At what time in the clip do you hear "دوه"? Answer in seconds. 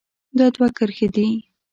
0.55-0.67